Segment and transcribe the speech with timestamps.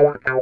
[0.00, 0.36] เพราะว่าเขา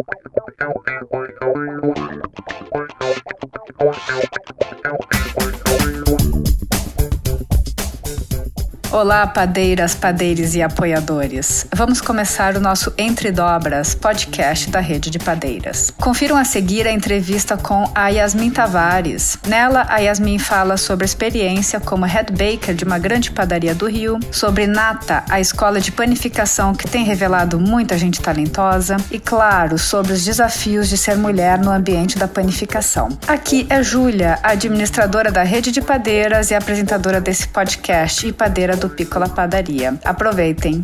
[9.00, 11.64] Olá, padeiras, padeiros e apoiadores.
[11.72, 15.92] Vamos começar o nosso Entre Dobras podcast da Rede de Padeiras.
[15.96, 19.38] Confiram a seguir a entrevista com a Yasmin Tavares.
[19.46, 23.86] Nela, a Yasmin fala sobre a experiência como head baker de uma grande padaria do
[23.86, 29.78] Rio, sobre Nata, a escola de panificação que tem revelado muita gente talentosa, e, claro,
[29.78, 33.16] sobre os desafios de ser mulher no ambiente da panificação.
[33.28, 38.87] Aqui é Júlia, administradora da Rede de Padeiras e apresentadora desse podcast e padeira do
[38.88, 39.94] Piccola Padaria.
[40.04, 40.82] Aproveitem!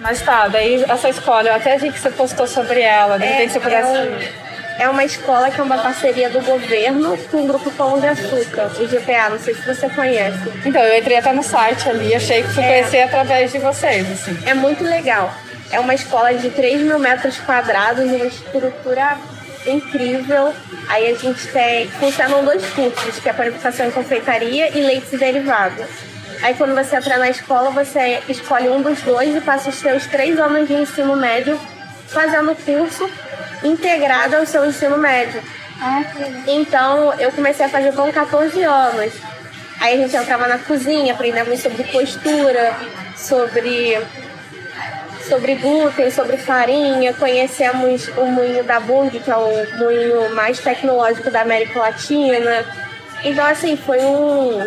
[0.00, 3.50] Mas tá, daí essa escola, eu até vi que você postou sobre ela, de repente
[3.50, 3.90] é, você pudesse...
[3.90, 4.42] É,
[4.78, 8.70] é uma escola que é uma parceria do governo com o Grupo Pão de Açúcar,
[8.78, 10.38] o GPA, não sei se você conhece.
[10.64, 12.66] Então, eu entrei até no site ali, achei que fui é.
[12.66, 14.36] conhecer através de vocês, assim.
[14.44, 15.32] É muito legal.
[15.70, 19.16] É uma escola de 3 mil metros quadrados, uma estrutura
[19.66, 20.54] incrível.
[20.88, 21.88] Aí a gente tem.
[21.88, 25.86] Funcionam dois cursos, que é panificação e confeitaria e leites e derivados.
[26.42, 30.06] Aí quando você entra na escola, você escolhe um dos dois e passa os seus
[30.06, 31.58] três anos de ensino médio
[32.08, 33.08] fazendo o curso
[33.62, 35.42] integrado ao seu ensino médio.
[35.80, 36.02] Ah,
[36.46, 39.12] então eu comecei a fazer com 14 anos.
[39.80, 42.76] Aí a gente entrava na cozinha, aprendemos sobre postura,
[43.16, 43.98] sobre
[45.28, 51.30] sobre glúten, sobre farinha, conhecemos o moinho da Bung, que é o moinho mais tecnológico
[51.30, 52.64] da América Latina.
[53.24, 54.66] Então, assim, foi um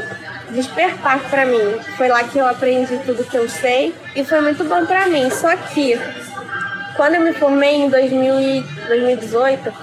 [0.49, 1.77] despertar para mim.
[1.97, 5.29] Foi lá que eu aprendi tudo que eu sei e foi muito bom para mim.
[5.29, 5.99] Só que,
[6.95, 9.73] quando eu me formei em 2018,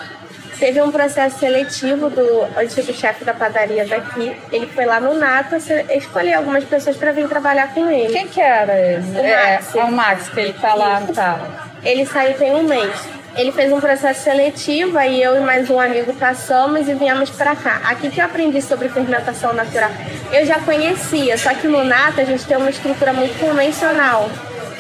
[0.63, 4.33] teve um processo seletivo do antigo chefe da padaria daqui.
[4.53, 5.57] Ele foi lá no Nata
[5.91, 8.13] escolher algumas pessoas para vir trabalhar com ele.
[8.13, 9.03] Quem que era ele?
[9.11, 9.75] O é, Max.
[9.75, 11.41] É o Max, que ele tá lá, tá.
[11.83, 12.95] Ele saiu tem um mês.
[13.35, 17.57] Ele fez um processo seletivo, aí eu e mais um amigo passamos e viemos para
[17.57, 17.81] cá.
[17.87, 19.91] Aqui que eu aprendi sobre fermentação natural.
[20.31, 24.31] Eu já conhecia, só que no Nata a gente tem uma estrutura muito convencional.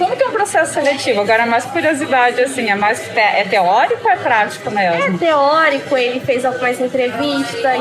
[0.02, 1.20] Como que é um processo seletivo?
[1.20, 5.00] Agora, mais curiosidade, assim, é mais te é teórico ou é prático mesmo?
[5.00, 7.80] É teórico, ele fez algumas entrevistas,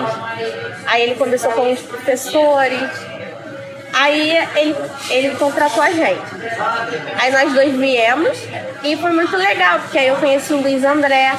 [0.86, 2.90] aí ele conversou com os professores,
[3.92, 4.76] aí ele,
[5.10, 6.22] ele contratou a gente.
[7.20, 8.38] Aí nós dois viemos
[8.84, 11.34] e foi muito legal, porque aí eu conheci o Luiz André,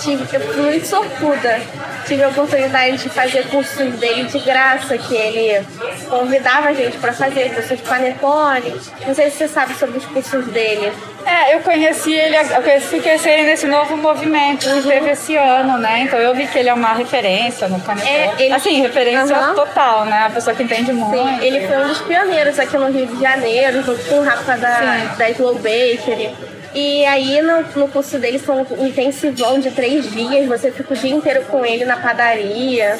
[0.00, 1.60] tive, eu fui muito sortuda
[2.08, 5.64] tive a oportunidade de fazer cursos dele de graça, que ele
[6.08, 8.74] convidava a gente para fazer, cursos de panetone.
[9.06, 10.90] Não sei se você sabe sobre os cursos dele.
[11.26, 15.76] É, eu conheci ele, eu conheci, conheci ele nesse novo movimento que teve esse ano,
[15.76, 16.00] né?
[16.00, 18.10] Então eu vi que ele é uma referência no panetone.
[18.10, 18.54] É, ele...
[18.54, 19.54] Assim, referência uhum.
[19.54, 20.26] total, né?
[20.26, 21.16] A pessoa que entende muito.
[21.16, 24.56] Sim, ele foi um dos pioneiros aqui no Rio de Janeiro, junto com o Rafa
[24.56, 26.57] da, da Slow Bakery.
[26.80, 30.96] E aí no, no curso dele foi um intensivão de três dias, você fica o
[30.96, 32.96] dia inteiro com ele na padaria.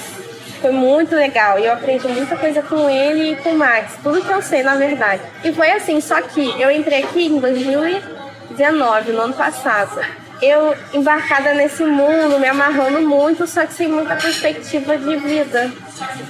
[0.60, 1.60] Foi muito legal.
[1.60, 3.92] E eu aprendi muita coisa com ele e com o Max.
[4.02, 5.22] Tudo que eu sei, na verdade.
[5.44, 10.04] E foi assim, só que eu entrei aqui em 2019, no ano passado.
[10.42, 15.70] Eu embarcada nesse mundo, me amarrando muito, só que sem muita perspectiva de vida.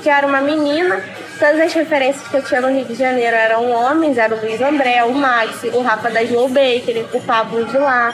[0.03, 1.03] Que era uma menina
[1.38, 4.60] Todas as referências que eu tinha no Rio de Janeiro eram homens, era o Luiz
[4.60, 8.12] André, o Max, o Rafa da Slow Baker, o Pablo de lá,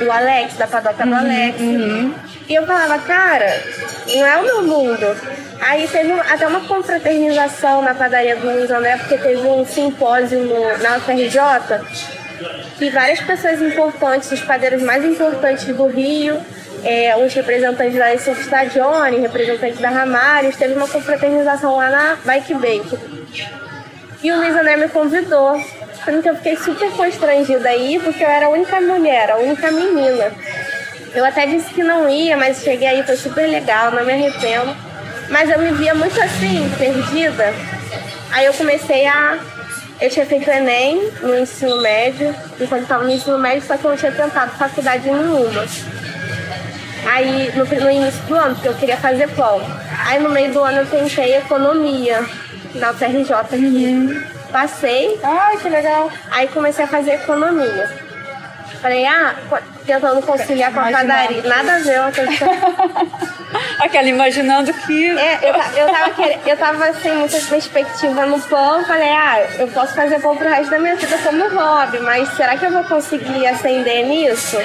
[0.00, 1.60] o Alex, da padoca do uhum, Alex.
[1.60, 2.14] Uhum.
[2.48, 3.62] E eu falava, cara,
[4.14, 5.06] não é o meu mundo.
[5.60, 10.78] Aí teve até uma confraternização na padaria do Luiz André, porque teve um simpósio no,
[10.78, 11.38] na UFRJ,
[12.78, 16.40] que várias pessoas importantes, os padeiros mais importantes do Rio,
[16.84, 22.54] é, os representantes da Essence Stagione, representantes da Ramares, teve uma confraternização lá na Bike
[22.54, 22.98] Bake.
[24.22, 25.60] E o Luiz André me convidou.
[26.04, 29.70] Sendo que eu fiquei super constrangida aí, porque eu era a única mulher, a única
[29.70, 30.32] menina.
[31.14, 34.74] Eu até disse que não ia, mas cheguei aí, foi super legal, não me arrependo.
[35.28, 37.52] Mas eu me via muito assim, perdida.
[38.30, 39.38] Aí eu comecei a.
[40.00, 43.90] Eu tinha feito Enem no ensino médio, enquanto estava no ensino médio, só que eu
[43.90, 45.66] não tinha tentado faculdade nenhuma.
[47.10, 49.60] Aí, no, no início do ano, porque eu queria fazer pão.
[50.06, 52.24] Aí, no meio do ano, eu tentei economia
[52.74, 53.34] na UFRJ.
[53.52, 54.22] Uhum.
[54.52, 55.18] Passei.
[55.22, 56.10] Ai, que legal.
[56.30, 58.08] Aí, comecei a fazer economia.
[58.82, 59.34] Falei, ah,
[59.84, 61.42] tentando conciliar com a padaria.
[61.42, 62.30] Nada a ver uma coisa.
[63.80, 65.18] Aquela imaginando que.
[65.18, 68.84] É, eu, eu, tava querendo, eu tava sem muita perspectiva no pão.
[68.84, 72.56] Falei, ah, eu posso fazer pão pro resto da minha vida como hobby, mas será
[72.56, 74.58] que eu vou conseguir ascender nisso?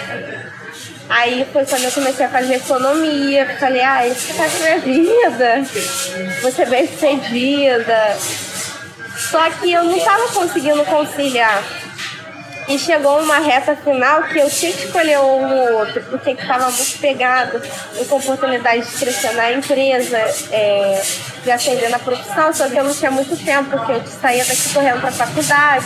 [1.16, 3.46] Aí foi quando eu comecei a fazer economia.
[3.60, 5.64] Falei, ah, isso faz minha vida.
[6.52, 8.18] Ser bem sucedida.
[9.16, 11.64] Só que eu não estava conseguindo conciliar.
[12.68, 16.72] E chegou uma reta final que eu tinha que escolher um ou outro, porque estava
[16.72, 17.62] muito pegado
[18.08, 20.18] com oportunidade de crescer na empresa,
[20.52, 21.02] é,
[21.44, 24.74] de ascender na profissão, só que eu não tinha muito tempo, porque eu saía daqui
[24.74, 25.86] correndo para a faculdade.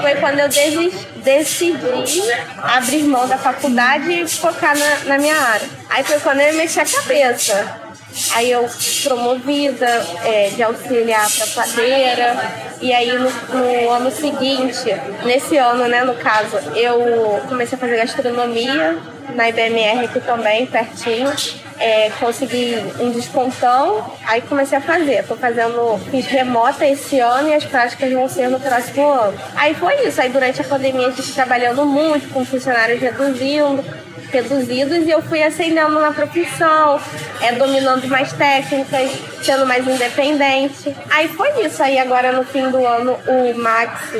[0.00, 0.48] Foi quando eu
[1.22, 2.22] decidi
[2.62, 5.68] abrir mão da faculdade e focar na, na minha área.
[5.90, 7.83] Aí foi quando eu mexi a cabeça.
[8.34, 8.68] Aí eu
[9.02, 9.86] promovida
[10.24, 12.36] é, de auxiliar para padeira.
[12.80, 14.84] E aí no, no, ano seguinte,
[15.24, 18.98] nesse ano, né, no caso, eu comecei a fazer gastronomia
[19.34, 21.32] na IBMR aqui também, pertinho.
[21.76, 25.20] É, consegui um descontão, aí comecei a fazer.
[25.20, 29.36] Estou fazendo, fiz remota esse ano e as práticas vão ser no próximo ano.
[29.56, 30.20] Aí foi isso.
[30.20, 33.84] Aí durante a pandemia a gente trabalhando muito, com funcionários reduzindo
[34.30, 37.00] reduzidos e eu fui ascendendo na profissão,
[37.40, 39.10] é, dominando mais técnicas,
[39.42, 40.94] sendo mais independente.
[41.10, 41.82] Aí foi isso.
[41.82, 44.14] Aí agora no fim do ano o Max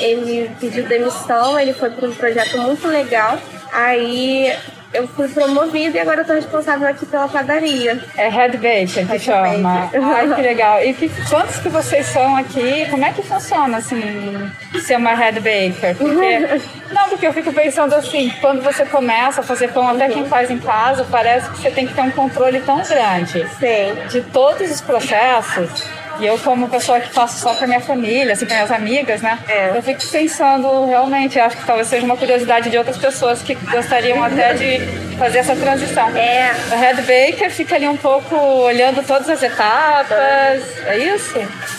[0.00, 3.38] ele pediu demissão, ele foi para um projeto muito legal.
[3.72, 4.52] Aí
[4.92, 8.02] eu fui promovida e agora eu tô responsável aqui pela padaria.
[8.16, 9.90] É Head Baker que chama.
[9.94, 10.82] Ai, que legal.
[10.82, 12.86] E que, quantos que vocês são aqui?
[12.90, 14.00] Como é que funciona, assim,
[14.80, 15.94] ser uma Head Baker?
[15.96, 16.60] Porque,
[16.92, 20.50] não, porque eu fico pensando assim, quando você começa a fazer pão, até quem faz
[20.50, 24.08] em casa, parece que você tem que ter um controle tão grande Sim.
[24.10, 25.86] de todos os processos
[26.20, 29.38] e eu, como pessoa que faço só para minha família, assim, para minhas amigas, né?
[29.48, 29.76] É.
[29.76, 34.22] Eu fico pensando, realmente, acho que talvez seja uma curiosidade de outras pessoas que gostariam
[34.22, 34.80] até de
[35.16, 36.08] fazer essa transição.
[36.16, 36.50] É.
[36.72, 41.38] A Red Baker fica ali um pouco olhando todas as etapas, é isso?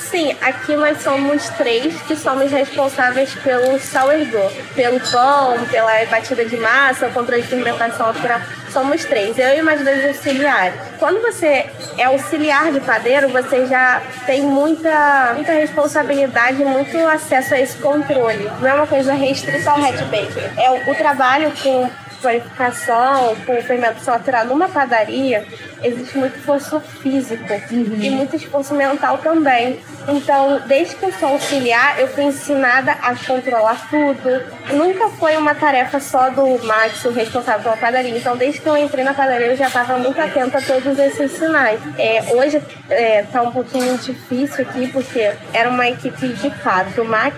[0.09, 6.57] Sim, aqui nós somos três que somos responsáveis pelo sourdough, pelo pão, pela batida de
[6.57, 8.41] massa, controle de fermentação natural.
[8.71, 10.79] Somos três, eu e mais dois auxiliares.
[10.99, 17.59] Quando você é auxiliar de padeiro, você já tem muita, muita responsabilidade, muito acesso a
[17.59, 18.49] esse controle.
[18.59, 20.51] Não é uma coisa restrita ao head baker.
[20.57, 21.89] É o, o trabalho com
[22.21, 25.45] panificação, com fermentação natural numa padaria,
[25.83, 27.97] existe muito esforço físico uhum.
[28.01, 29.79] e muito esforço mental também.
[30.07, 34.43] Então, desde que eu sou auxiliar, eu fui ensinada a controlar tudo.
[34.75, 38.17] Nunca foi uma tarefa só do Max, o responsável pela padaria.
[38.17, 41.31] Então, desde que eu entrei na padaria, eu já estava muito atenta a todos esses
[41.31, 41.79] sinais.
[41.97, 47.03] É, hoje está é, tá um pouquinho difícil aqui, porque era uma equipe de quatro.
[47.03, 47.37] O Max,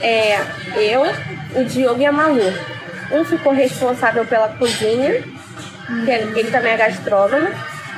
[0.00, 0.38] é,
[0.76, 1.02] eu,
[1.54, 2.52] o Diogo e a Malu.
[3.10, 5.22] Um ficou responsável pela cozinha,
[6.04, 7.48] que ele também é gastrônomo,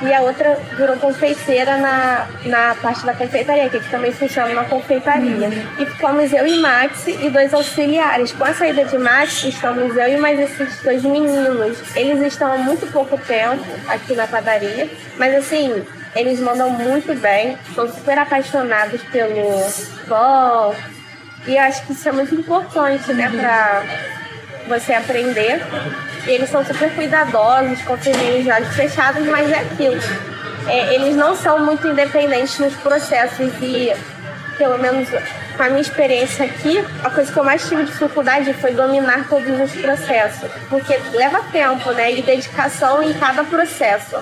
[0.03, 5.49] e a outra virou confeiteira na, na parte da confeitaria, que também funciona na confeitaria.
[5.77, 8.31] E ficamos eu e Max e dois auxiliares.
[8.31, 11.77] Com a saída de Max, estamos eu e mais esses dois meninos.
[11.95, 15.85] Eles estão há muito pouco tempo aqui na padaria, mas assim,
[16.15, 19.69] eles mandam muito bem, são super apaixonados pelo
[20.07, 20.75] pão.
[21.45, 23.83] E acho que isso é muito importante, né, pra
[24.71, 25.61] você aprender.
[26.25, 30.01] E eles são super cuidadosos, com olhos fechados, mas é aquilo.
[30.67, 33.91] É, eles não são muito independentes nos processos e,
[34.57, 35.09] pelo menos
[35.57, 39.59] com a minha experiência aqui, a coisa que eu mais tive dificuldade foi dominar todos
[39.59, 40.49] os processos.
[40.69, 42.13] Porque leva tempo, né?
[42.13, 44.17] E dedicação em cada processo.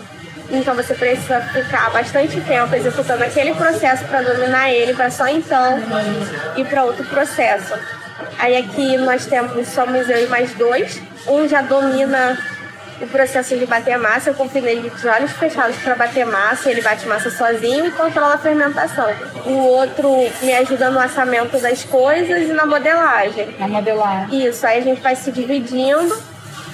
[0.52, 5.78] Então você precisa ficar bastante tempo executando aquele processo para dominar ele, para só então
[6.58, 7.76] ir para outro processo.
[8.38, 11.02] Aí aqui nós temos, somos eu e mais dois.
[11.28, 12.38] Um já domina
[13.02, 14.30] o processo de bater massa.
[14.30, 16.70] Eu confio nele de olhos fechados para bater massa.
[16.70, 19.10] Ele bate massa sozinho e controla a fermentação.
[19.46, 20.10] O outro
[20.42, 23.56] me ajuda no assamento das coisas e na modelagem.
[23.60, 24.48] Na modelagem.
[24.48, 26.29] Isso, aí a gente vai se dividindo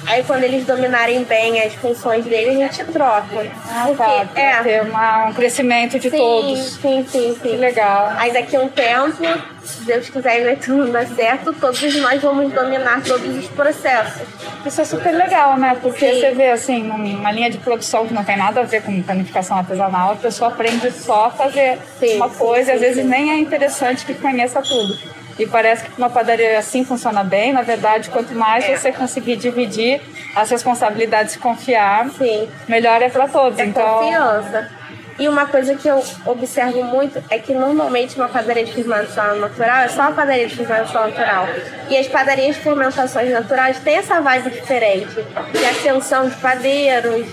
[0.07, 3.51] Aí quando eles dominarem bem as funções dele, a gente troca.
[3.69, 4.27] Ah, tá.
[4.35, 4.63] É.
[4.63, 6.59] Ter uma, um crescimento de sim, todos.
[6.59, 7.39] Sim, sim, sim.
[7.41, 8.13] Que legal.
[8.17, 9.17] Aí daqui a um tempo,
[9.63, 14.21] se Deus quiser e vai tudo dar certo, todos nós vamos dominar todos os processos.
[14.65, 15.77] Isso é super legal, né?
[15.81, 16.19] Porque sim.
[16.19, 19.57] você vê assim, numa linha de produção que não tem nada a ver com panificação
[19.57, 23.39] artesanal, a pessoa aprende só a fazer sim, uma coisa, e às vezes nem é
[23.39, 24.97] interessante que conheça tudo.
[25.37, 27.51] E parece que uma padaria assim funciona bem.
[27.51, 28.75] Na verdade, quanto mais é.
[28.75, 30.01] você conseguir dividir
[30.35, 32.49] as responsabilidades e confiar, Sim.
[32.67, 33.59] melhor é para todos.
[33.59, 34.69] É então, confiança.
[35.17, 39.77] E uma coisa que eu observo muito é que normalmente uma padaria de fermentação natural
[39.77, 41.47] é só uma padaria de fermentação natural.
[41.89, 45.15] E as padarias de fermentações naturais têm essa vibe diferente.
[45.53, 47.27] De ascensão de padeiros,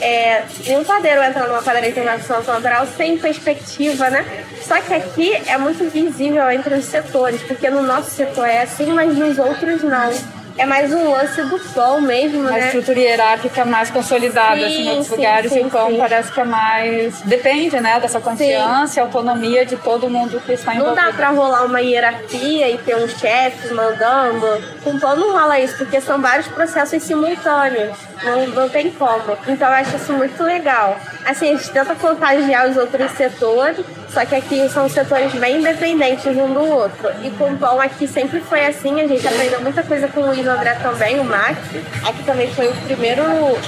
[0.00, 4.24] é, nenhum padeiro entra numa padaria fermentação natural sem perspectiva, né?
[4.62, 8.86] Só que aqui é muito visível entre os setores, porque no nosso setor é assim,
[8.92, 10.10] mas nos outros não.
[10.58, 12.66] é mais um lance do pão mesmo, né?
[12.66, 15.98] estrutura hierárquica mais consolidada, Sim, assim, em outros sim, lugares, sim, o pão sim.
[15.98, 17.20] parece que é mais...
[17.22, 21.06] Depende, né, dessa confiança e autonomia de todo mundo que está Não envolvido.
[21.06, 24.46] dá pra rolar uma hierarquia e ter um chefe mandando.
[24.82, 27.96] Com pão não rola isso, porque são vários processos simultâneos.
[28.22, 29.36] Não, não tem como.
[29.46, 30.98] Então eu acho isso muito legal.
[31.24, 36.26] Assim, a gente tenta contagiar os outros setores, só que aqui são setores bem independentes
[36.26, 37.10] um do outro.
[37.22, 40.26] E com o pão aqui sempre foi assim, a gente aprendeu muita coisa com o
[40.26, 41.58] Luiz André também, o Max.
[42.06, 43.22] Aqui também foi o primeiro.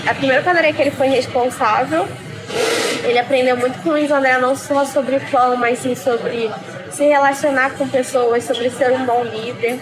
[0.06, 2.08] A primeira padaria que ele foi responsável.
[3.04, 6.50] Ele aprendeu muito com o Luiz André, não só sobre pão, mas sim sobre
[6.90, 9.78] se relacionar com pessoas, sobre ser um bom líder.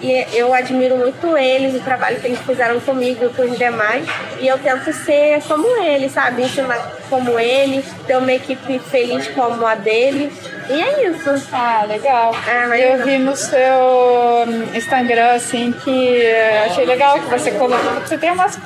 [0.00, 4.06] E eu admiro muito eles, o trabalho que eles fizeram comigo e com os demais.
[4.40, 6.42] E eu tento ser como eles, sabe?
[6.42, 10.32] Ensinar como eles, ter uma equipe feliz como a dele.
[10.68, 11.48] E é isso.
[11.52, 12.34] Ah, legal.
[12.46, 13.58] É, eu vi no seu
[14.46, 18.00] hum, Instagram, assim, que eh, achei legal que você colocou.
[18.00, 18.58] Você tem umas,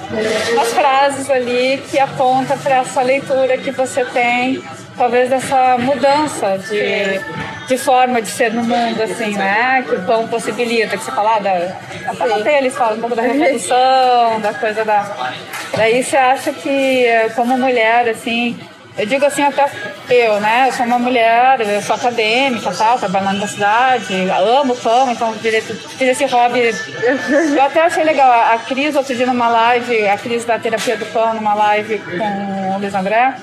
[0.53, 4.63] umas frases ali que apontam para essa leitura que você tem,
[4.97, 7.21] talvez dessa mudança de,
[7.67, 9.85] de forma de ser no mundo, assim, né?
[9.89, 13.23] Que o pão possibilita, que você fala, ah, da, até eles falam um pouco da
[13.23, 15.33] revolução, da coisa da.
[15.77, 18.59] Daí você acha que, eh, como mulher, assim,
[18.97, 19.71] eu digo assim até
[20.11, 20.69] eu, né?
[20.69, 24.15] Eu sou uma mulher, eu sou acadêmica, tal, trabalho na universidade,
[24.61, 26.61] amo pão, então fiz esse hobby.
[27.57, 28.31] Eu até achei legal.
[28.31, 32.75] A Cris, outro dia numa live, a Cris da Terapia do Pão, numa live com
[32.75, 33.35] o Luiz André,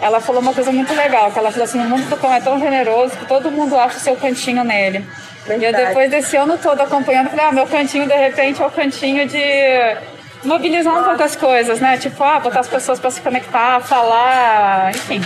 [0.00, 2.40] ela falou uma coisa muito legal, que ela falou assim, o mundo do pão é
[2.40, 5.06] tão generoso que todo mundo acha o seu cantinho nele.
[5.46, 5.86] E eu Verdade.
[5.86, 9.96] depois desse ano todo acompanhando, falei, ah, meu cantinho de repente é o cantinho de
[10.44, 11.98] mobilizar um pouco as coisas, né?
[11.98, 15.20] Tipo, ah, botar as pessoas para se conectar, falar, enfim.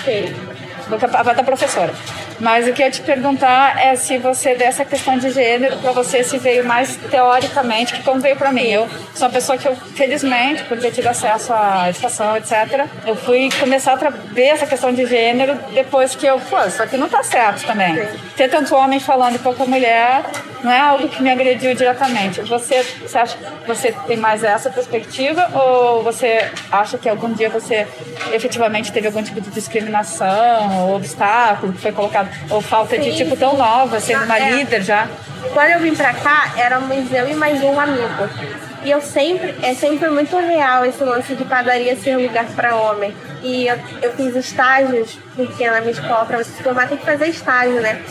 [0.88, 1.92] Vou da professora.
[2.44, 6.22] Mas o que eu te perguntar é se você, dessa questão de gênero, para você
[6.22, 8.66] se veio mais teoricamente, que como veio para mim.
[8.66, 13.16] Eu sou uma pessoa que eu, felizmente, por ter tido acesso à educação, etc., eu
[13.16, 17.08] fui começar a ver essa questão de gênero depois que eu, pô, isso aqui não
[17.08, 18.06] tá certo também.
[18.36, 20.22] Ter tanto homem falando e pouca mulher
[20.62, 22.40] não é algo que me agrediu diretamente.
[22.42, 27.50] Você, você acha que você tem mais essa perspectiva ou você acha que algum dia
[27.50, 27.86] você
[28.32, 33.16] efetivamente teve algum tipo de discriminação ou obstáculo que foi colocado ou falta de Sim,
[33.16, 33.36] tipo sim.
[33.36, 34.50] tão nova, sendo uma É.
[34.50, 35.08] líder já?
[35.52, 38.28] Quando eu vim pra cá, éramos eu e mais um amigo.
[38.82, 43.14] E eu sempre, é sempre muito real esse lance de padaria ser lugar pra homem.
[43.42, 47.04] E eu, eu fiz estágios, porque na minha escola, pra você se formar, tem que
[47.04, 48.02] fazer estágio, né?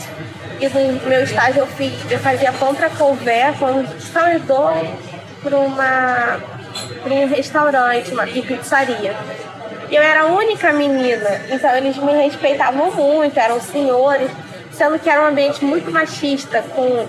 [0.59, 2.51] E no meu estágio eu, fiz, eu fazia
[2.97, 4.73] couver, pão de salvador
[5.43, 6.39] pra, uma,
[7.03, 9.15] pra um restaurante, uma pizzaria.
[9.93, 14.31] Eu era a única menina, então eles me respeitavam muito, eram senhores,
[14.71, 17.05] sendo que era um ambiente muito machista, com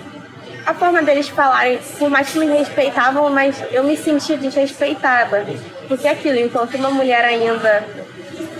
[0.66, 5.46] a forma deles falarem, por mais que me respeitavam, mas eu me sentia desrespeitada.
[5.88, 7.82] Porque é aquilo, enquanto uma mulher ainda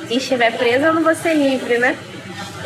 [0.08, 1.94] estiver presa, eu não vou ser livre, né?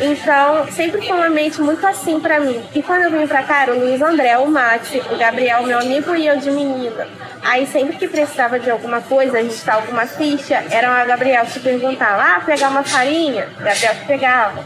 [0.01, 2.63] Então, sempre foi um ambiente muito assim pra mim.
[2.73, 6.15] E quando eu vim pra cá, o Luiz André, o Maxi, o Gabriel, meu amigo,
[6.15, 7.07] e eu de menina.
[7.43, 12.21] Aí, sempre que precisava de alguma coisa, ajustar alguma ficha, era a Gabriel que perguntava:
[12.21, 13.49] ah, pegar uma farinha?
[13.59, 14.63] Gabriel que pegava.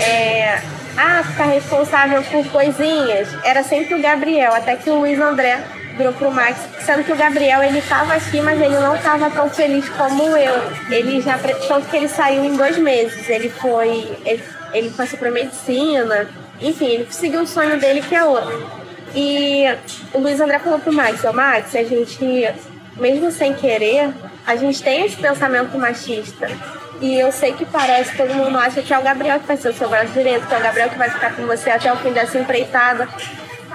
[0.00, 0.58] É,
[0.96, 3.28] ah, ficar responsável por coisinhas.
[3.44, 5.62] Era sempre o Gabriel, até que o Luiz André
[5.96, 9.48] virou pro Max, sendo que o Gabriel ele tava aqui, mas ele não tava tão
[9.48, 10.54] feliz como eu.
[10.90, 13.28] Ele já tanto que ele saiu em dois meses.
[13.28, 16.28] Ele foi, ele, ele passou pra medicina,
[16.60, 18.84] enfim, ele seguiu o sonho dele que é outro.
[19.14, 19.64] E
[20.12, 22.52] o Luiz André falou pro Max, ô Max, a gente,
[22.96, 24.12] mesmo sem querer,
[24.46, 26.48] a gente tem esse pensamento machista.
[27.00, 29.68] E eu sei que parece, todo mundo acha que é o Gabriel que vai ser
[29.68, 31.96] o seu braço direito, que é o Gabriel que vai ficar com você até o
[31.96, 33.08] fim dessa empreitada.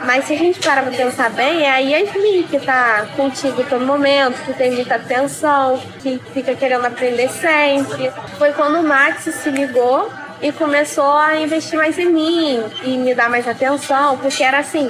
[0.05, 3.85] Mas se a gente parar pra pensar bem, é a Yasmin que tá contigo todo
[3.85, 8.11] momento, que tem muita atenção, que fica querendo aprender sempre.
[8.37, 10.09] Foi quando o Max se ligou
[10.41, 14.89] e começou a investir mais em mim e me dar mais atenção, porque era assim,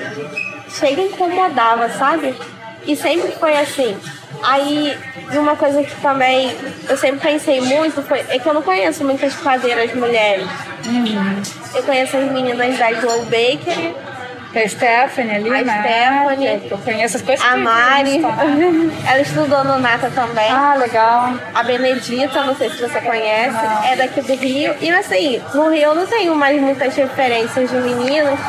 [0.69, 2.35] chega e incomodava, sabe?
[2.85, 3.97] E sempre foi assim.
[4.43, 4.97] Aí,
[5.33, 6.55] uma coisa que também
[6.87, 10.47] eu sempre pensei muito foi é que eu não conheço muitas padeiras mulheres.
[11.73, 13.95] Eu conheço as meninas da Glow Bakery,
[14.55, 15.81] a Stephanie ali, A né?
[15.81, 16.67] Stephanie.
[16.71, 18.29] Eu conheço as coisas a Mari, Tá.
[19.11, 20.49] ela estudou no Nata também.
[20.49, 21.33] Ah, legal.
[21.53, 23.83] A Benedita, não sei se você conhece, Não.
[23.83, 24.75] é daqui do Rio.
[24.81, 28.39] E assim, no Rio eu não tenho mais muitas referências de meninas.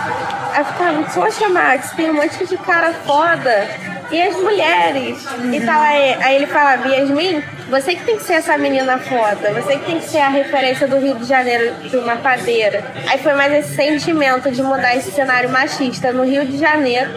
[0.52, 3.68] Aí eu ficava, poxa, Max, tem um monte de cara foda.
[4.10, 5.24] E as mulheres?
[5.26, 5.54] Uhum.
[5.54, 9.52] E tal, aí, aí ele falava, Yasmin, você que tem que ser essa menina foda,
[9.52, 12.84] você que tem que ser a referência do Rio de Janeiro de uma padeira.
[13.08, 17.10] Aí foi mais esse sentimento de mudar esse cenário machista no Rio de Janeiro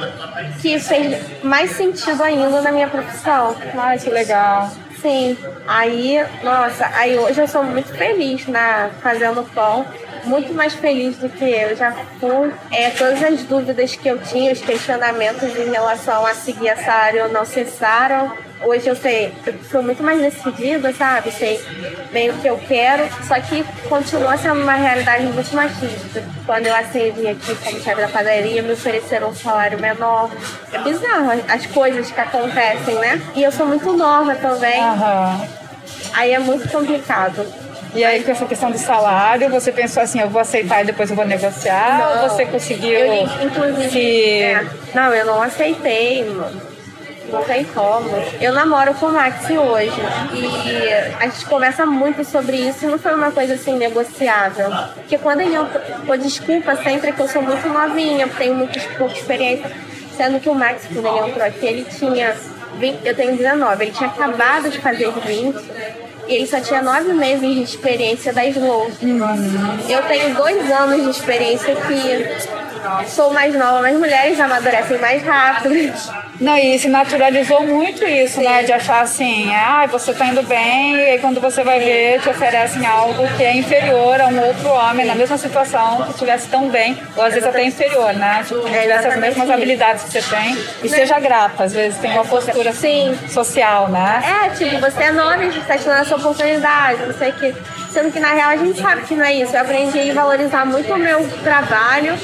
[0.62, 3.56] que fez mais sentido ainda na minha profissão.
[3.76, 4.72] Ai, que legal.
[5.02, 5.38] Sim.
[5.68, 9.86] Aí, nossa, aí hoje eu sou muito feliz na fazendo pão
[10.26, 12.52] muito mais feliz do que eu já fui.
[12.72, 17.26] É, todas as dúvidas que eu tinha, os questionamentos em relação a seguir essa área
[17.26, 18.32] ou não cessaram.
[18.66, 21.32] Hoje eu sei, eu sou muito mais decidida, sabe?
[21.32, 21.60] Sei
[22.14, 26.24] bem o que eu quero, só que continua sendo uma realidade muito machista.
[26.46, 30.32] Quando eu acendi aqui como chefe da padaria, me ofereceram um salário menor.
[30.72, 33.22] É bizarro as coisas que acontecem, né?
[33.36, 34.82] E eu sou muito nova também.
[34.82, 35.48] Uhum.
[36.14, 37.46] Aí é muito complicado.
[37.96, 41.12] E aí, com essa questão do salário, você pensou assim, eu vou aceitar e depois
[41.12, 42.00] eu vou negociar?
[42.00, 44.42] Não, ou você conseguiu eu, inclusive, se...
[44.42, 46.26] É, não, eu não aceitei,
[47.32, 48.10] não tem como.
[48.42, 49.94] Eu namoro com o Maxi hoje
[50.34, 54.72] e a gente conversa muito sobre isso e não foi uma coisa assim negociável.
[54.96, 59.72] Porque quando ele entrou, desculpa sempre que eu sou muito novinha, tenho muito pouca experiência,
[60.18, 62.36] sendo que o Maxi, quando ele entrou aqui, ele tinha
[62.80, 67.56] 20, eu tenho 19, ele tinha acabado de fazer 20 ele só tinha nove meses
[67.56, 68.92] de experiência da Slow.
[69.90, 72.63] Eu tenho dois anos de experiência que
[73.08, 75.74] sou mais nova, mas mulheres amadurecem mais rápido.
[76.40, 78.44] Não, e se naturalizou muito isso, Sim.
[78.44, 78.64] né?
[78.64, 82.30] De achar assim, ah, você tá indo bem, e aí quando você vai ver, te
[82.30, 86.70] oferecem algo que é inferior a um outro homem na mesma situação, que estivesse tão
[86.70, 88.44] bem, ou às vezes até inferior, né?
[88.48, 92.12] Tipo, que tivesse as mesmas habilidades que você tem, e seja grata, às vezes tem
[92.12, 93.18] uma postura Sim.
[93.30, 94.22] social, né?
[94.46, 97.56] É, tipo, você é nome, você está te dando essa oportunidade, não sei o que.
[97.92, 99.56] Sendo que na real a gente sabe que não é isso.
[99.56, 102.18] Eu aprendi a valorizar muito o meu trabalho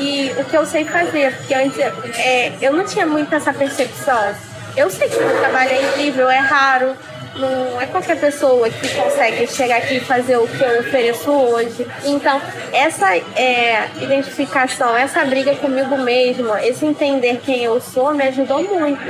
[0.00, 4.34] e o que eu sei fazer, porque antes é, eu não tinha muito essa percepção.
[4.76, 6.96] Eu sei que meu trabalho é incrível, é raro,
[7.38, 11.86] não é qualquer pessoa que consegue chegar aqui e fazer o que eu ofereço hoje.
[12.04, 12.40] Então,
[12.72, 19.00] essa é, identificação, essa briga comigo mesmo, esse entender quem eu sou, me ajudou muito.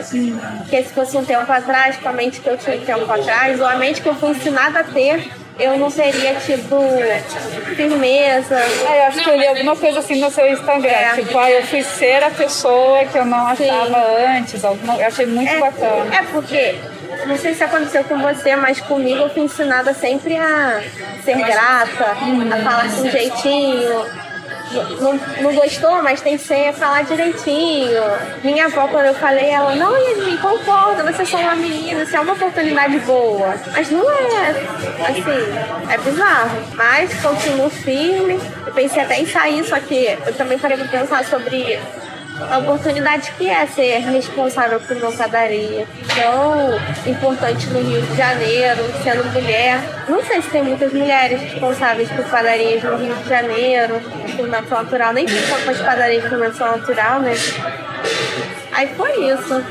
[0.59, 3.61] Porque se fosse um tempo atrás, com a mente que eu tinha um tempo atrás,
[3.61, 6.77] ou a mente que eu fui ensinada a ter, eu não teria tipo
[7.75, 8.57] firmeza.
[8.57, 10.89] É, eu acho que eu li alguma coisa assim no seu Instagram.
[10.89, 11.15] É.
[11.17, 14.39] Tipo, ah, eu fui ser a pessoa que eu não achava Sim.
[14.39, 14.65] antes.
[14.65, 16.15] Alguma, eu achei muito é, bacana.
[16.15, 16.77] É porque,
[17.27, 20.81] não sei se aconteceu com você, mas comigo eu fui ensinada sempre a
[21.25, 22.53] ser grata, uhum.
[22.53, 24.28] a falar com jeitinho
[25.01, 28.03] não, não gostou, mas tem que ser falar direitinho.
[28.43, 32.17] Minha avó, quando eu falei, ela, não, Yasmin, concordo, você é só uma menina, isso
[32.17, 33.55] é uma oportunidade boa.
[33.73, 34.51] Mas não é,
[35.09, 36.59] assim, é bizarro.
[36.75, 38.41] Mas continuo firme.
[38.67, 41.79] Eu pensei até em sair, só que eu também parei pra pensar sobre
[42.51, 48.83] a oportunidade que é ser responsável por uma padaria tão importante no Rio de Janeiro,
[49.03, 49.81] sendo mulher.
[50.09, 54.01] Não sei se tem muitas mulheres responsáveis por padarias no Rio de Janeiro,
[54.37, 57.35] fermentação natural, nem sei quantas padarias de fermentação natural, né?
[58.73, 59.65] Aí foi isso.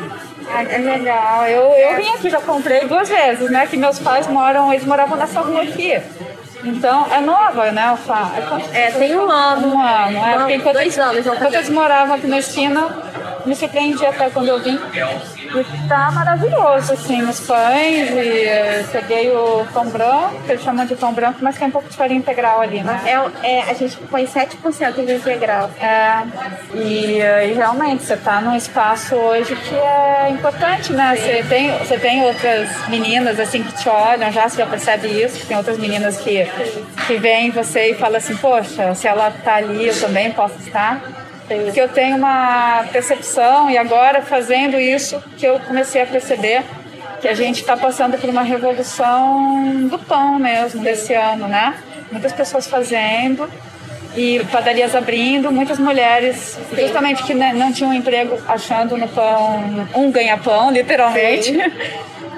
[0.50, 1.46] Ah, legal.
[1.48, 3.68] Eu, eu vim aqui, já comprei duas vezes, né?
[3.68, 6.02] Que meus pais moram, eles moravam nessa rua aqui.
[6.64, 8.32] Então, é nova, né, Alfa?
[8.74, 9.76] É, tem um ano.
[9.76, 10.56] Um ano, é.
[10.56, 11.26] Enquanto, dois anos.
[11.26, 12.90] Enquanto eles moravam aqui na esquina,
[13.48, 14.78] me surpreendi até quando eu vim.
[14.78, 18.12] E tá maravilhoso, assim, os pães.
[18.12, 21.72] E eh, peguei o pão branco, que eles chamam de pão branco, mas tem um
[21.72, 23.02] pouco de farinha integral ali, né?
[23.06, 25.70] É, é, a gente põe 7% de integral.
[25.80, 26.24] É,
[26.76, 31.16] e, e, realmente, você tá num espaço hoje que é importante, né?
[31.16, 35.40] Você tem, você tem outras meninas, assim, que te olham já, você já percebe isso,
[35.40, 36.46] que tem outras meninas que,
[37.08, 41.27] que veem você e falam assim, poxa, se ela tá ali, eu também posso estar
[41.74, 46.64] que eu tenho uma percepção e agora fazendo isso que eu comecei a perceber
[47.22, 51.76] que a gente está passando por uma revolução do pão mesmo desse ano, né?
[52.12, 53.50] Muitas pessoas fazendo
[54.16, 60.72] e padarias abrindo, muitas mulheres justamente que não tinham emprego achando no pão um ganha-pão,
[60.72, 61.54] literalmente.
[61.54, 61.62] Sim.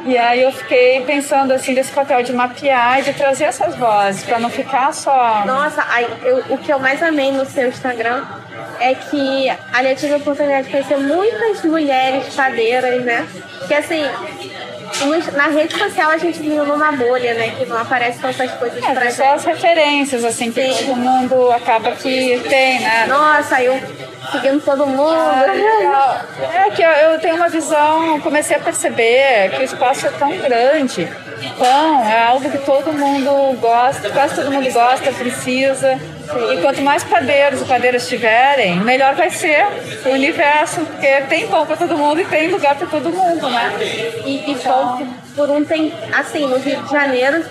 [0.06, 4.24] E aí eu fiquei pensando assim desse papel de mapear e de trazer essas vozes
[4.24, 5.44] para não ficar só.
[5.46, 8.26] Nossa, aí, eu, o que eu mais amei no seu Instagram
[8.80, 13.28] é que ali eu tive a oportunidade de conhecer muitas mulheres padeiras, né?
[13.68, 14.04] Que assim,
[15.34, 17.56] na rede social a gente vive numa bolha, né?
[17.58, 20.86] Que não aparece tantas coisas é, pra só as referências, assim, que Sim.
[20.86, 23.06] todo mundo acaba que tem, né?
[23.08, 23.80] Nossa, eu
[24.32, 25.12] seguindo todo mundo.
[25.12, 30.12] Ah, é que eu, eu tenho uma visão, comecei a perceber que o espaço é
[30.12, 31.08] tão grande.
[31.58, 36.00] Pão é algo que todo mundo gosta, quase todo mundo gosta, precisa.
[36.52, 39.66] E quanto mais padeiros e padeiras tiverem, melhor vai ser
[40.06, 43.74] o universo, porque tem pão para todo mundo e tem lugar para todo mundo, né?
[44.26, 45.08] E, e então...
[45.36, 47.44] por um tem, assim, no Rio de Janeiro,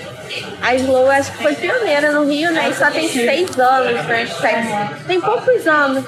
[0.63, 2.69] a Slow acho que foi pioneira no Rio, né?
[2.71, 4.27] E só tem seis anos, né?
[4.27, 5.05] Sete.
[5.07, 6.05] Tem poucos anos.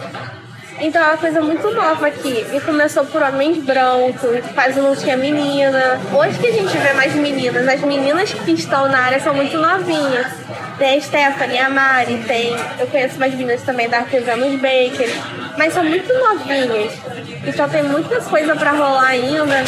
[0.80, 2.46] Então é uma coisa muito nova aqui.
[2.52, 6.00] E começou por homens brancos, quase não tinha menina.
[6.12, 9.56] Hoje que a gente vê mais meninas, as meninas que estão na área são muito
[9.58, 10.39] novinhas.
[10.80, 12.56] Tem a Stephanie, a Mari, tem.
[12.78, 15.10] Eu conheço umas meninas também da Artesanos Baker,
[15.58, 16.94] mas são muito novinhas.
[17.44, 19.64] Então tem muita coisa pra rolar ainda.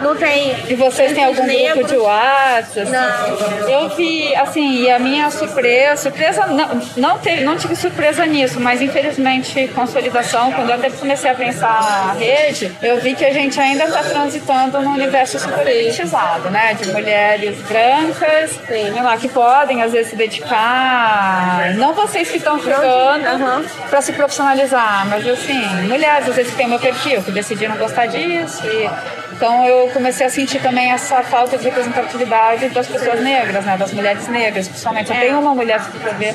[0.00, 0.56] Não tem.
[0.68, 1.74] E vocês têm algum negros.
[1.74, 2.90] grupo de WhatsApp?
[2.90, 3.68] Não.
[3.68, 8.58] Eu vi, assim, e a minha surpresa, surpresa não, não, teve, não tive surpresa nisso,
[8.60, 13.32] mas infelizmente consolidação, quando eu até comecei a pensar a rede, eu vi que a
[13.32, 16.74] gente ainda está transitando num universo super elitizado, né?
[16.74, 19.00] De mulheres brancas, Sim.
[19.02, 21.30] lá, que podem às vezes se dedicar
[21.76, 23.64] não vocês que estão ficando uhum.
[23.88, 28.06] para se profissionalizar, mas assim, mulheres às vezes que têm meu perfil, que decidiram gostar
[28.06, 28.62] disso.
[28.66, 28.90] E,
[29.32, 33.76] então eu comecei a sentir também essa falta de representatividade das pessoas negras, né?
[33.76, 35.10] Das mulheres negras, principalmente.
[35.10, 35.20] Eu é.
[35.20, 35.80] tenho uma mulher
[36.18, 36.34] ver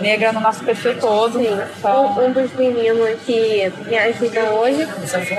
[0.00, 1.38] negra no nosso perfil todo.
[1.38, 1.60] Sim.
[1.78, 2.18] Então...
[2.18, 4.86] Um, um, dos meninos que me ajuda hoje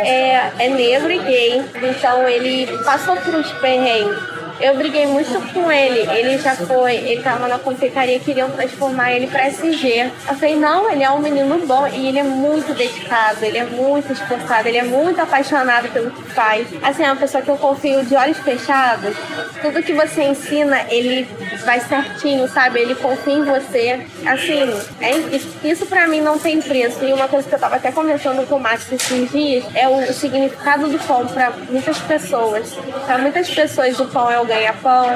[0.03, 1.65] é, é negro e gay.
[1.83, 6.09] Então ele passou por uns perrengues eu briguei muito com ele.
[6.11, 10.11] Ele já foi, ele tava na confeitaria, queriam transformar ele pra SG.
[10.27, 13.65] Eu falei, não, ele é um menino bom e ele é muito dedicado, ele é
[13.65, 16.67] muito esforçado, ele é muito apaixonado pelo que faz.
[16.81, 19.15] Assim, é uma pessoa que eu confio de olhos fechados.
[19.61, 21.27] Tudo que você ensina, ele
[21.65, 22.79] vai certinho, sabe?
[22.79, 24.05] Ele confia em você.
[24.25, 24.61] Assim,
[25.01, 27.03] é, isso, pra mim não tem preço.
[27.03, 30.13] E uma coisa que eu tava até conversando com o Max esses dias é o
[30.13, 32.73] significado do pão pra muitas pessoas.
[33.05, 35.07] Pra muitas pessoas o pão é o ganha-pão.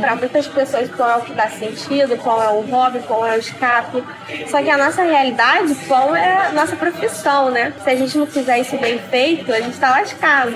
[0.00, 3.36] Para muitas pessoas, pão é o que dá sentido, pão é o hobby, pão é
[3.36, 4.02] o escape.
[4.48, 7.72] Só que a nossa realidade, pão é a nossa profissão, né?
[7.82, 10.54] Se a gente não fizer isso bem feito, a gente tá lascado.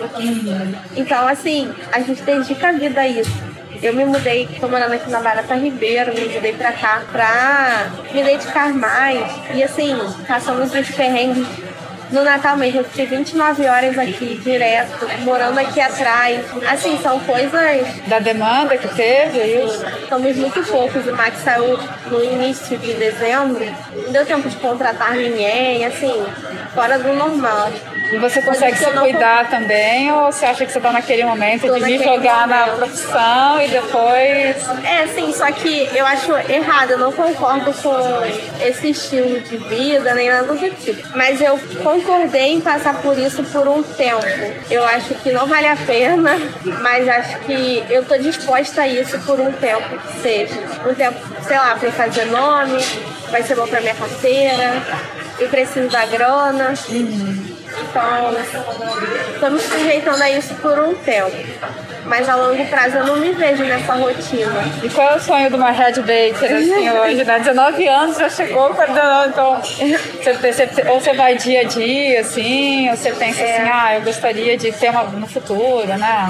[0.97, 3.51] Então, assim, a gente dedica a vida a isso.
[3.83, 8.23] Eu me mudei, tô morando aqui na Barata Ribeiro, me mudei pra cá pra me
[8.23, 9.25] dedicar mais.
[9.55, 9.97] E assim,
[10.29, 11.49] passamos uns perrengues
[12.13, 16.45] no Natal mesmo, eu fiquei 29 horas aqui, direto, morando aqui atrás.
[16.69, 18.07] Assim, são coisas.
[18.07, 19.85] Da demanda que teve, é isso?
[20.09, 21.07] Somos muito poucos.
[21.07, 23.65] O Max saiu no início de dezembro.
[23.95, 26.25] Não deu tempo de contratar ninguém, assim,
[26.75, 27.71] fora do normal.
[28.13, 29.51] E você consegue se cuidar não...
[29.51, 32.71] também ou você acha que você está naquele momento Tô de me jogar momento.
[32.71, 34.85] na profissão e depois.
[34.85, 37.97] É, sim, só que eu acho errado, eu não concordo com
[38.65, 41.17] esse estilo de vida, nem nada do tipo.
[41.17, 44.25] Mas eu concordei em passar por isso por um tempo.
[44.71, 46.37] Eu acho que não vale a pena,
[46.83, 50.61] mas acho que eu tô disposta a isso por um tempo que seja.
[50.87, 52.83] Um tempo, sei lá, pra fazer nome,
[53.31, 54.83] vai ser bom pra minha carteira,
[55.39, 56.75] eu preciso da grana.
[56.89, 57.50] Uhum.
[57.89, 58.35] Então,
[59.35, 61.37] estamos sujeitando a isso por um tempo.
[62.05, 64.65] Mas a longo prazo eu não me vejo nessa rotina.
[64.83, 67.25] E qual é o sonho de uma Red Baker assim hoje?
[67.25, 67.39] Né?
[67.39, 68.75] 19 anos já chegou,
[69.29, 73.57] então você, você, ou você vai dia a dia, assim, ou você pensa é.
[73.57, 76.29] assim, ah, eu gostaria de ter uma no futuro, né?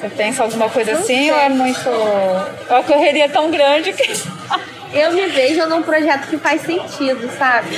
[0.00, 1.32] Você pensa alguma coisa não assim sei.
[1.32, 1.88] ou é muito.
[2.68, 4.10] É uma correria tão grande que.
[4.94, 7.76] eu me vejo num projeto que faz sentido, sabe?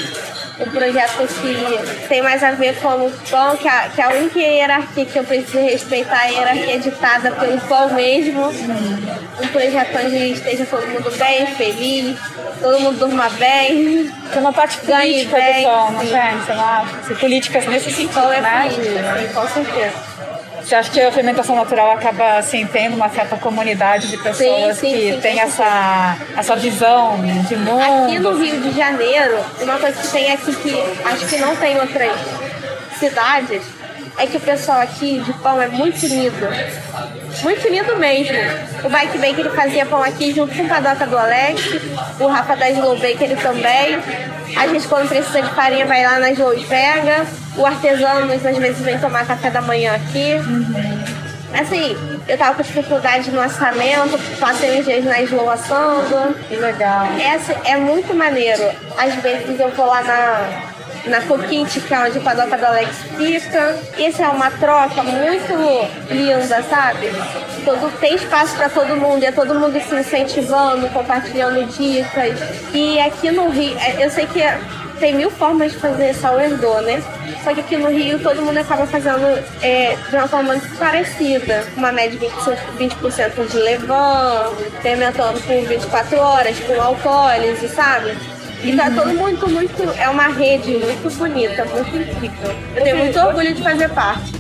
[0.60, 4.38] Um projeto que tem mais a ver com o pão, que a, que a única
[4.38, 8.48] hierarquia que eu preciso respeitar é a hierarquia ditada pelo pão mesmo.
[8.48, 12.18] Um projeto onde esteja todo mundo bem, feliz,
[12.60, 14.10] todo mundo durma bem.
[14.32, 16.10] Tem uma parte política bem, do pão, não tem?
[16.10, 17.14] Você não acha?
[17.18, 18.68] Políticas nesse sentido, é né?
[18.68, 20.09] Política, sim, com certeza.
[20.62, 24.88] Você acha que a fermentação natural acaba assim, tendo uma certa comunidade de pessoas sim,
[24.88, 27.18] sim, que sim, tem essa, essa visão
[27.48, 28.04] de mundo?
[28.06, 31.80] Aqui no Rio de Janeiro, uma coisa que tem aqui que acho que não tem
[31.80, 32.12] outras
[32.98, 33.62] cidades
[34.18, 36.48] é que o pessoal aqui de pão é muito unido.
[37.42, 38.36] Muito unido mesmo.
[38.84, 41.62] O Bike Bake ele fazia pão aqui junto com o Padoca do Alex,
[42.18, 43.98] o Rafa da Slow Bake ele também.
[44.56, 47.26] A gente quando precisa de farinha vai lá na Slow pega.
[47.60, 50.34] O artesano às vezes vem tomar café da manhã aqui.
[50.34, 51.04] Uhum.
[51.52, 51.96] Assim,
[52.26, 56.34] eu tava com dificuldade no orçamento, passei uns dias na Slow assando.
[56.48, 57.06] Que legal.
[57.20, 58.62] Essa é muito maneiro.
[58.96, 60.70] Às vezes eu vou lá na
[61.06, 63.76] na Coquinte, que é onde o Padoca do Alex fica.
[63.98, 65.54] Isso é uma troca muito
[66.10, 67.10] linda, sabe?
[67.64, 72.38] Todo, tem espaço para todo mundo, é todo mundo se incentivando, compartilhando dicas.
[72.74, 74.42] E aqui no Rio, é, eu sei que
[75.00, 77.02] tem mil formas de fazer sourdough, né?
[77.42, 79.26] Só que aqui no Rio todo mundo acaba fazendo
[79.62, 81.64] é, de uma forma muito parecida.
[81.76, 88.16] Uma média de 20%, 20 de levain, fermentando por 24 horas, com alcoólise, sabe?
[88.62, 89.82] E tá todo muito, muito.
[89.98, 92.54] É uma rede muito bonita, muito incrível.
[92.76, 94.39] Eu tenho muito orgulho de fazer parte.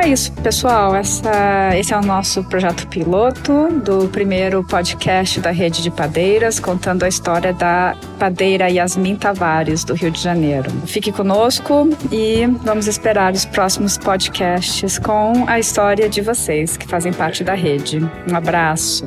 [0.00, 0.94] É isso, pessoal.
[0.94, 7.02] Essa, esse é o nosso projeto piloto do primeiro podcast da Rede de Padeiras, contando
[7.02, 10.70] a história da padeira Yasmin Tavares, do Rio de Janeiro.
[10.86, 17.12] Fique conosco e vamos esperar os próximos podcasts com a história de vocês que fazem
[17.12, 17.98] parte da rede.
[18.30, 19.04] Um abraço.